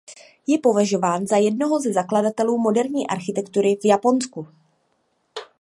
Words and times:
Je 0.47 0.57
považován 0.59 1.27
za 1.27 1.37
jednoho 1.37 1.79
ze 1.79 1.93
zakladatelů 1.93 2.57
moderní 2.57 3.07
architektury 3.07 3.77
v 3.83 3.85
Japonsku. 3.85 4.47